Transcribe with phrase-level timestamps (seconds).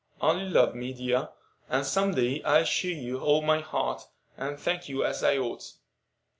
[0.19, 1.29] Only love me, dear,
[1.69, 5.73] and some day I'll show you all my heart, and thank you as I ought."